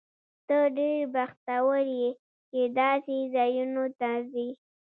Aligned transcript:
ته 0.47 0.57
ډېر 0.77 0.99
بختور 1.15 1.77
یې، 1.99 2.09
چې 2.49 2.61
داسې 2.77 3.15
ځایونو 3.35 3.85
ته 3.99 4.09
ځې. 4.31 4.49